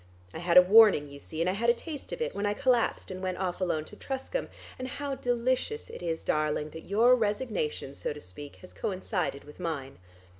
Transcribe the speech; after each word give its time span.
I 0.33 0.39
had 0.39 0.57
a 0.57 0.63
warning 0.63 1.07
you 1.07 1.19
see, 1.19 1.41
and 1.41 1.47
I 1.47 1.53
had 1.53 1.69
a 1.69 1.75
taste 1.75 2.11
of 2.11 2.23
it, 2.23 2.33
when 2.33 2.47
I 2.47 2.55
collapsed 2.55 3.11
and 3.11 3.21
went 3.21 3.37
off 3.37 3.61
alone 3.61 3.85
to 3.85 3.95
Truscombe; 3.95 4.47
and 4.79 4.87
how 4.87 5.13
delicious 5.13 5.91
it 5.91 6.01
is, 6.01 6.23
darling, 6.23 6.71
that 6.71 6.87
your 6.87 7.13
resignation, 7.15 7.93
so 7.93 8.11
to 8.11 8.19
speak, 8.19 8.55
has 8.63 8.73
coincided 8.73 9.43
with 9.43 9.59
mine. 9.59 9.99